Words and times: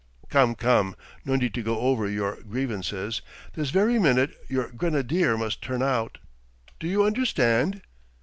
"Come, 0.29 0.55
come 0.55 0.95
no 1.25 1.35
need 1.35 1.53
to 1.53 1.61
go 1.61 1.77
over 1.79 2.09
your 2.09 2.41
grievances! 2.41 3.21
This 3.53 3.69
very 3.69 3.99
minute 3.99 4.35
your 4.49 4.69
grenadier 4.69 5.37
must 5.37 5.61
turn 5.61 5.83
out! 5.83 6.17
Do 6.79 6.87
you 6.87 7.05
understand?" 7.05 7.83